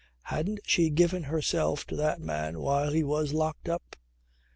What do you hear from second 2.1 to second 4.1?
man while he was locked up.